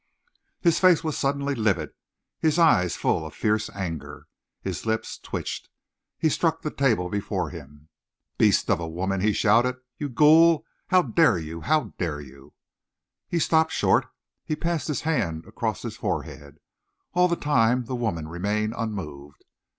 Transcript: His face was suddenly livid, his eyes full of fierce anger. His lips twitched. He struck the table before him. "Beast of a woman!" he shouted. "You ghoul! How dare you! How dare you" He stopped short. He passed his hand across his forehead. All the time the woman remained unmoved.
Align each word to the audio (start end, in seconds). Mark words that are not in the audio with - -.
His 0.61 0.79
face 0.79 1.03
was 1.03 1.15
suddenly 1.15 1.53
livid, 1.53 1.91
his 2.39 2.57
eyes 2.57 2.95
full 2.95 3.23
of 3.23 3.35
fierce 3.35 3.69
anger. 3.69 4.25
His 4.59 4.83
lips 4.87 5.19
twitched. 5.19 5.69
He 6.17 6.27
struck 6.27 6.59
the 6.63 6.71
table 6.71 7.07
before 7.07 7.51
him. 7.51 7.87
"Beast 8.39 8.67
of 8.71 8.79
a 8.79 8.87
woman!" 8.89 9.21
he 9.21 9.31
shouted. 9.31 9.75
"You 9.99 10.09
ghoul! 10.09 10.65
How 10.87 11.03
dare 11.03 11.37
you! 11.37 11.61
How 11.61 11.93
dare 11.99 12.19
you" 12.19 12.53
He 13.29 13.37
stopped 13.37 13.73
short. 13.73 14.07
He 14.43 14.55
passed 14.55 14.87
his 14.87 15.01
hand 15.01 15.45
across 15.45 15.83
his 15.83 15.97
forehead. 15.97 16.57
All 17.13 17.27
the 17.27 17.35
time 17.35 17.85
the 17.85 17.93
woman 17.93 18.27
remained 18.27 18.73
unmoved. 18.75 19.43